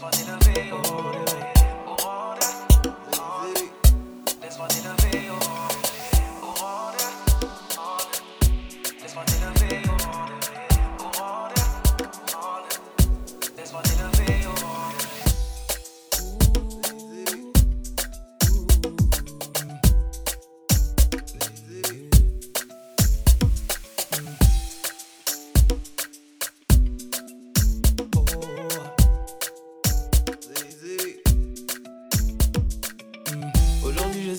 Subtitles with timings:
[0.00, 1.27] más fácil el río.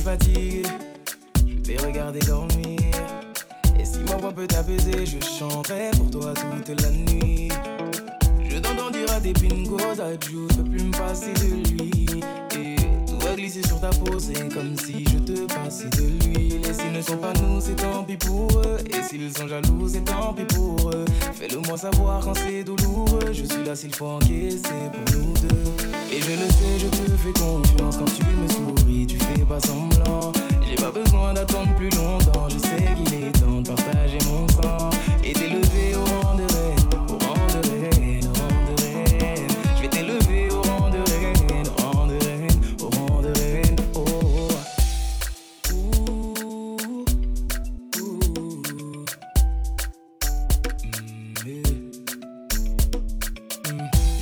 [0.00, 0.62] fatigué.
[1.46, 2.78] Je vais regarder dormir.
[3.78, 7.48] Et si ma voix peut t'apaiser, je chanterai pour toi toute la nuit.
[8.48, 12.06] Je t'entendira des pingos à Dieu, peux plus me passer de lui.
[12.56, 12.76] Et
[13.06, 16.66] tout va glisser sur ta peau, c'est comme si je te passais de l'huile.
[16.68, 18.78] Et s'ils ne sont pas nous, c'est tant pis pour eux.
[18.86, 21.04] Et s'ils sont jaloux, c'est tant pis pour eux.
[21.34, 23.32] Fais-le moi savoir quand c'est douloureux.
[23.32, 25.70] Je suis là s'il faut encaisser pour nous deux.
[26.12, 29.60] Et je le sais, je te fais confiance quand tu me souris, tu fais pas
[29.60, 29.79] sans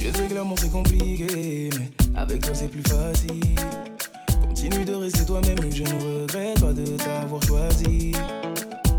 [0.00, 1.68] Je sais que l'amour c'est compliqué, mais
[2.14, 3.56] avec toi c'est plus facile.
[4.46, 8.12] Continue de rester toi-même, et je ne regrette pas de t'avoir choisi.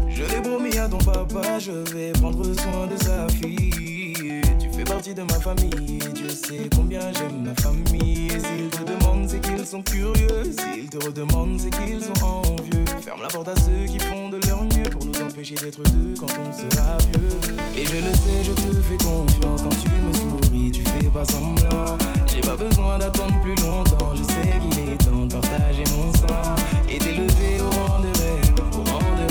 [0.09, 4.42] Je l'ai promis à ton papa, je vais prendre soin de sa fille.
[4.59, 8.30] Tu fais partie de ma famille, Dieu sait combien j'aime ma famille.
[8.30, 10.44] S'ils te demandent, c'est qu'ils sont curieux.
[10.44, 12.86] S'ils te redemandent, c'est qu'ils sont envieux.
[13.02, 15.18] Ferme la porte à ceux qui font de leur mieux pour nous
[15.55, 17.39] d'être deux quand on sera vieux.
[17.76, 21.26] Et je le sais, je te fais confiance quand tu me souris, tu fais pas
[21.26, 21.98] semblant.
[22.27, 26.55] J'ai pas besoin d'attendre plus longtemps, je sais qu'il est temps de partager mon sang
[26.88, 29.27] et d'élever au rang de rêve, au rang de.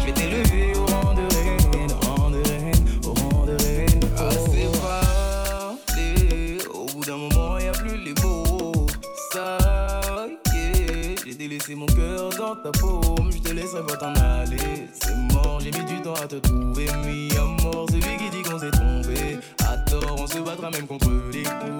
[0.00, 4.00] Je vais t'élever au rang de reine, au rang de reine, au rang de reine.
[4.18, 4.32] Oh.
[6.74, 8.86] Au bout d'un moment, y a plus les mots.
[9.34, 9.77] Ça
[11.28, 14.88] j'ai délaissé mon cœur dans ta paume, je te laisserai pas t'en aller.
[14.94, 16.86] C'est mort, j'ai mis du temps à te trouver.
[17.04, 19.36] Mis à mort, celui qui dit qu'on s'est trompé.
[19.58, 21.77] À tort, on se battra même contre les coups.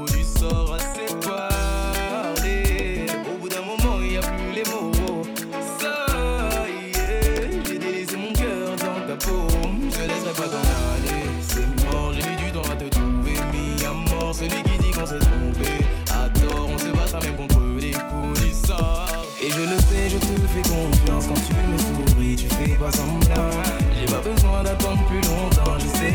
[21.26, 23.50] quand tu me souris, tu fais pas semblant.
[23.98, 26.14] J'ai pas besoin d'attendre plus longtemps, je sais